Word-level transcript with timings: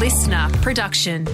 listener 0.00 0.48
production. 0.62 1.26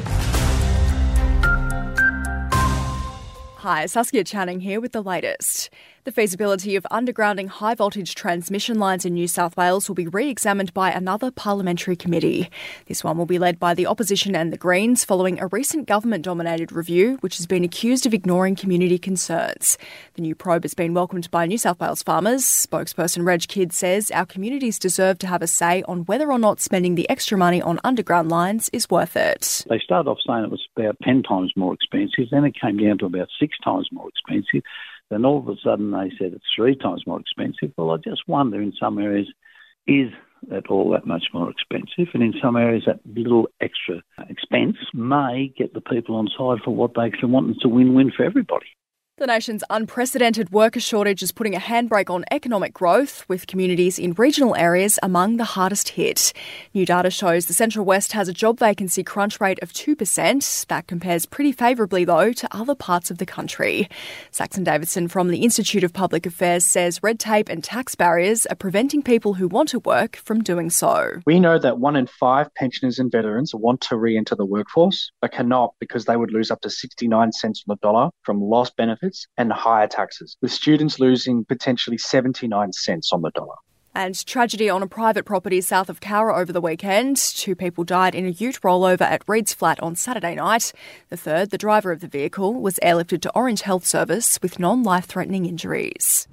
Hi, 3.58 3.86
Saskia 3.86 4.24
Channing 4.24 4.58
here 4.58 4.80
with 4.80 4.90
the 4.90 5.04
latest. 5.04 5.70
The 6.06 6.12
feasibility 6.12 6.76
of 6.76 6.86
undergrounding 6.88 7.48
high 7.48 7.74
voltage 7.74 8.14
transmission 8.14 8.78
lines 8.78 9.04
in 9.04 9.14
New 9.14 9.26
South 9.26 9.56
Wales 9.56 9.88
will 9.88 9.96
be 9.96 10.06
re 10.06 10.30
examined 10.30 10.72
by 10.72 10.92
another 10.92 11.32
parliamentary 11.32 11.96
committee. 11.96 12.48
This 12.86 13.02
one 13.02 13.18
will 13.18 13.26
be 13.26 13.40
led 13.40 13.58
by 13.58 13.74
the 13.74 13.88
opposition 13.88 14.36
and 14.36 14.52
the 14.52 14.56
Greens 14.56 15.04
following 15.04 15.40
a 15.40 15.48
recent 15.48 15.88
government 15.88 16.22
dominated 16.22 16.70
review, 16.70 17.18
which 17.22 17.38
has 17.38 17.46
been 17.48 17.64
accused 17.64 18.06
of 18.06 18.14
ignoring 18.14 18.54
community 18.54 18.98
concerns. 19.00 19.78
The 20.14 20.22
new 20.22 20.36
probe 20.36 20.62
has 20.62 20.74
been 20.74 20.94
welcomed 20.94 21.28
by 21.32 21.44
New 21.44 21.58
South 21.58 21.80
Wales 21.80 22.04
farmers. 22.04 22.44
Spokesperson 22.44 23.26
Reg 23.26 23.48
Kidd 23.48 23.72
says 23.72 24.12
our 24.12 24.26
communities 24.26 24.78
deserve 24.78 25.18
to 25.18 25.26
have 25.26 25.42
a 25.42 25.48
say 25.48 25.82
on 25.88 26.04
whether 26.04 26.30
or 26.30 26.38
not 26.38 26.60
spending 26.60 26.94
the 26.94 27.10
extra 27.10 27.36
money 27.36 27.60
on 27.60 27.80
underground 27.82 28.28
lines 28.28 28.70
is 28.72 28.88
worth 28.88 29.16
it. 29.16 29.64
They 29.68 29.80
started 29.80 30.08
off 30.08 30.18
saying 30.24 30.44
it 30.44 30.50
was 30.52 30.68
about 30.76 30.98
10 31.02 31.24
times 31.24 31.52
more 31.56 31.74
expensive, 31.74 32.30
then 32.30 32.44
it 32.44 32.54
came 32.54 32.76
down 32.76 32.98
to 32.98 33.06
about 33.06 33.28
six 33.40 33.58
times 33.64 33.88
more 33.90 34.08
expensive. 34.08 34.62
Then 35.10 35.24
all 35.24 35.38
of 35.38 35.48
a 35.48 35.56
sudden 35.62 35.90
they 35.90 36.10
said 36.18 36.32
it's 36.32 36.44
three 36.54 36.76
times 36.76 37.04
more 37.06 37.20
expensive. 37.20 37.72
Well, 37.76 37.92
I 37.92 37.96
just 37.98 38.26
wonder 38.26 38.60
in 38.60 38.72
some 38.78 38.98
areas, 38.98 39.28
is 39.86 40.10
that 40.48 40.66
all 40.68 40.90
that 40.90 41.06
much 41.06 41.24
more 41.32 41.50
expensive? 41.50 42.08
And 42.12 42.22
in 42.22 42.34
some 42.42 42.56
areas, 42.56 42.84
that 42.86 43.00
little 43.06 43.48
extra 43.60 44.02
expense 44.28 44.76
may 44.92 45.52
get 45.56 45.74
the 45.74 45.80
people 45.80 46.16
on 46.16 46.28
side 46.28 46.62
for 46.64 46.74
what 46.74 46.92
they 46.94 47.02
actually 47.02 47.30
want. 47.30 47.50
It's 47.50 47.64
a 47.64 47.68
win-win 47.68 48.12
for 48.16 48.24
everybody. 48.24 48.66
The 49.18 49.26
nation's 49.26 49.64
unprecedented 49.70 50.50
worker 50.50 50.78
shortage 50.78 51.22
is 51.22 51.32
putting 51.32 51.54
a 51.54 51.58
handbrake 51.58 52.10
on 52.10 52.26
economic 52.30 52.74
growth, 52.74 53.24
with 53.28 53.46
communities 53.46 53.98
in 53.98 54.12
regional 54.12 54.54
areas 54.54 54.98
among 55.02 55.38
the 55.38 55.44
hardest 55.44 55.88
hit. 55.88 56.34
New 56.74 56.84
data 56.84 57.08
shows 57.08 57.46
the 57.46 57.54
Central 57.54 57.86
West 57.86 58.12
has 58.12 58.28
a 58.28 58.34
job 58.34 58.58
vacancy 58.58 59.02
crunch 59.02 59.40
rate 59.40 59.58
of 59.62 59.72
2%. 59.72 60.66
That 60.66 60.86
compares 60.86 61.24
pretty 61.24 61.52
favourably, 61.52 62.04
though, 62.04 62.34
to 62.34 62.54
other 62.54 62.74
parts 62.74 63.10
of 63.10 63.16
the 63.16 63.24
country. 63.24 63.88
Saxon 64.32 64.64
Davidson 64.64 65.08
from 65.08 65.28
the 65.28 65.44
Institute 65.44 65.82
of 65.82 65.94
Public 65.94 66.26
Affairs 66.26 66.66
says 66.66 67.02
red 67.02 67.18
tape 67.18 67.48
and 67.48 67.64
tax 67.64 67.94
barriers 67.94 68.44
are 68.44 68.54
preventing 68.54 69.02
people 69.02 69.32
who 69.32 69.48
want 69.48 69.70
to 69.70 69.78
work 69.78 70.16
from 70.16 70.42
doing 70.42 70.68
so. 70.68 71.20
We 71.24 71.40
know 71.40 71.58
that 71.58 71.78
one 71.78 71.96
in 71.96 72.06
five 72.06 72.54
pensioners 72.54 72.98
and 72.98 73.10
veterans 73.10 73.54
want 73.54 73.80
to 73.88 73.96
re 73.96 74.14
enter 74.14 74.34
the 74.34 74.44
workforce, 74.44 75.10
but 75.22 75.32
cannot 75.32 75.72
because 75.80 76.04
they 76.04 76.16
would 76.16 76.32
lose 76.32 76.50
up 76.50 76.60
to 76.60 76.68
69 76.68 77.32
cents 77.32 77.64
on 77.66 77.72
the 77.74 77.78
dollar 77.80 78.10
from 78.22 78.42
lost 78.42 78.76
benefits 78.76 79.05
and 79.36 79.52
higher 79.52 79.86
taxes, 79.86 80.36
with 80.40 80.52
students 80.52 80.98
losing 81.00 81.44
potentially 81.44 81.98
79 81.98 82.72
cents 82.72 83.12
on 83.12 83.22
the 83.22 83.30
dollar. 83.30 83.56
And 83.94 84.26
tragedy 84.26 84.68
on 84.68 84.82
a 84.82 84.86
private 84.86 85.24
property 85.24 85.62
south 85.62 85.88
of 85.88 86.00
Cowra 86.00 86.36
over 86.36 86.52
the 86.52 86.60
weekend. 86.60 87.16
Two 87.16 87.54
people 87.54 87.82
died 87.82 88.14
in 88.14 88.26
a 88.26 88.30
ute 88.30 88.60
rollover 88.60 89.00
at 89.00 89.24
Reids 89.24 89.54
Flat 89.54 89.80
on 89.80 89.96
Saturday 89.96 90.34
night. 90.34 90.74
The 91.08 91.16
third, 91.16 91.48
the 91.48 91.56
driver 91.56 91.92
of 91.92 92.00
the 92.00 92.06
vehicle, 92.06 92.52
was 92.52 92.78
airlifted 92.82 93.22
to 93.22 93.34
Orange 93.34 93.62
Health 93.62 93.86
Service 93.86 94.38
with 94.42 94.58
non 94.58 94.82
life 94.82 95.06
threatening 95.06 95.46
injuries. 95.46 96.28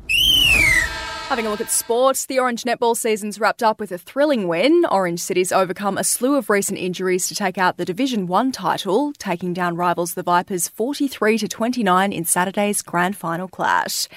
Having 1.34 1.48
a 1.48 1.50
look 1.50 1.62
at 1.62 1.72
sports, 1.72 2.28
the 2.28 2.38
Orange 2.38 2.64
netball 2.64 2.96
season's 2.96 3.40
wrapped 3.40 3.64
up 3.64 3.80
with 3.80 3.92
a 3.92 3.98
thrilling 3.98 4.48
win. 4.48 4.86
Orange 4.92 5.20
City's 5.20 5.52
overcome 5.52 5.98
a 5.98 6.04
slew 6.04 6.36
of 6.36 6.48
recent 6.48 6.78
injuries 6.78 7.28
to 7.28 7.34
take 7.34 7.58
out 7.58 7.78
the 7.78 7.86
Division 7.86 8.28
1 8.28 8.52
title, 8.52 9.14
taking 9.14 9.52
down 9.52 9.76
rivals 9.76 10.14
the 10.14 10.22
Vipers 10.22 10.68
43 10.68 11.40
to 11.40 11.48
29 11.48 12.14
in 12.14 12.24
Saturday's 12.24 12.84
grand 12.84 13.18
final 13.18 13.48
clash. 13.48 14.08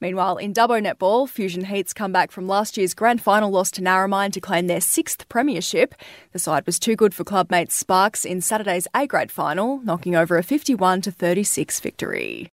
Meanwhile, 0.00 0.38
in 0.38 0.52
Dubbo 0.52 0.84
netball, 0.84 1.28
Fusion 1.28 1.66
Heats 1.66 1.92
come 1.92 2.10
back 2.10 2.32
from 2.32 2.48
last 2.48 2.76
year's 2.76 2.92
grand 2.92 3.22
final 3.22 3.52
loss 3.52 3.70
to 3.70 3.80
Narromine 3.80 4.32
to 4.32 4.40
claim 4.40 4.66
their 4.66 4.80
sixth 4.80 5.28
premiership. 5.28 5.94
The 6.32 6.40
side 6.40 6.66
was 6.66 6.80
too 6.80 6.96
good 6.96 7.14
for 7.14 7.22
clubmates 7.22 7.70
Sparks 7.70 8.24
in 8.24 8.40
Saturday's 8.40 8.88
A 8.96 9.06
grade 9.06 9.30
final, 9.30 9.78
knocking 9.84 10.16
over 10.16 10.38
a 10.38 10.42
51 10.42 11.02
to 11.02 11.12
36 11.12 11.78
victory. 11.78 12.50